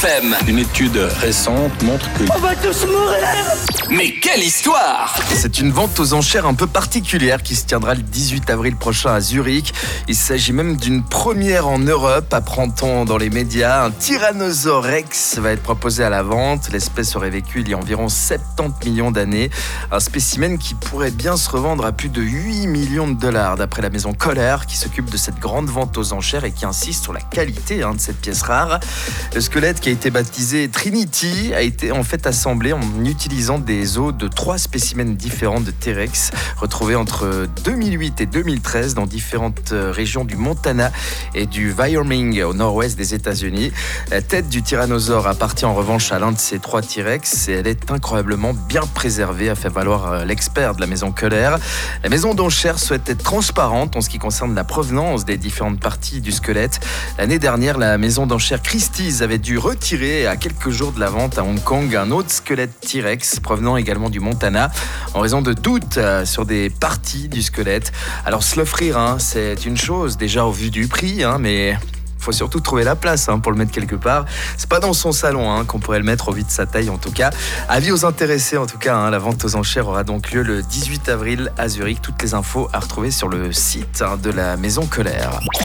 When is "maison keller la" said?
50.86-52.10